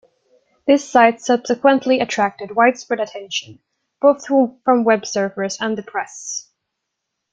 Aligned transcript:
The 0.65 0.79
site 0.79 1.21
subsequently 1.21 1.99
attracted 1.99 2.55
widespread 2.55 2.99
attention, 2.99 3.59
both 4.01 4.25
from 4.25 4.83
Web 4.83 5.03
surfers 5.03 5.57
and 5.61 5.77
the 5.77 5.83
press. 5.83 6.49